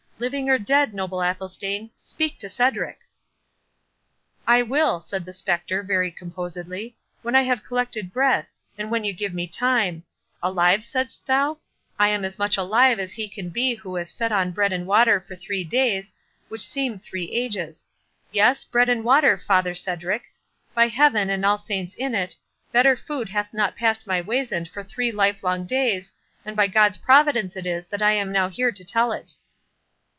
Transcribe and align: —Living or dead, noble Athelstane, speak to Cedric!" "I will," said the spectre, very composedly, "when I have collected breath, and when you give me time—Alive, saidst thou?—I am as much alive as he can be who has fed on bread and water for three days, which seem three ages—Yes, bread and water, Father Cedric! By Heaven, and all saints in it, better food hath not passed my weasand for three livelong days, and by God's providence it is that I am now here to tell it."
—Living 0.21 0.47
or 0.51 0.59
dead, 0.59 0.93
noble 0.93 1.23
Athelstane, 1.23 1.89
speak 2.03 2.37
to 2.37 2.47
Cedric!" 2.47 2.99
"I 4.45 4.61
will," 4.61 4.99
said 4.99 5.25
the 5.25 5.33
spectre, 5.33 5.81
very 5.81 6.11
composedly, 6.11 6.95
"when 7.23 7.33
I 7.33 7.41
have 7.41 7.63
collected 7.63 8.13
breath, 8.13 8.47
and 8.77 8.91
when 8.91 9.03
you 9.03 9.13
give 9.13 9.33
me 9.33 9.47
time—Alive, 9.47 10.85
saidst 10.85 11.25
thou?—I 11.25 12.09
am 12.09 12.23
as 12.23 12.37
much 12.37 12.55
alive 12.55 12.99
as 12.99 13.13
he 13.13 13.27
can 13.27 13.49
be 13.49 13.73
who 13.73 13.95
has 13.95 14.11
fed 14.11 14.31
on 14.31 14.51
bread 14.51 14.71
and 14.71 14.85
water 14.85 15.19
for 15.27 15.35
three 15.35 15.63
days, 15.63 16.13
which 16.49 16.61
seem 16.61 16.99
three 16.99 17.31
ages—Yes, 17.31 18.63
bread 18.65 18.89
and 18.89 19.03
water, 19.03 19.39
Father 19.39 19.73
Cedric! 19.73 20.21
By 20.75 20.87
Heaven, 20.89 21.31
and 21.31 21.43
all 21.43 21.57
saints 21.57 21.95
in 21.95 22.13
it, 22.13 22.35
better 22.71 22.95
food 22.95 23.29
hath 23.29 23.51
not 23.55 23.75
passed 23.75 24.05
my 24.05 24.21
weasand 24.21 24.69
for 24.69 24.83
three 24.83 25.11
livelong 25.11 25.65
days, 25.65 26.11
and 26.45 26.55
by 26.55 26.67
God's 26.67 26.97
providence 26.99 27.55
it 27.55 27.65
is 27.65 27.87
that 27.87 28.03
I 28.03 28.11
am 28.11 28.31
now 28.31 28.49
here 28.49 28.71
to 28.71 28.83
tell 28.85 29.11
it." 29.11 29.33